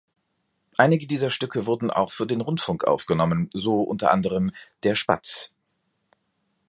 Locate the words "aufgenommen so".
2.85-3.83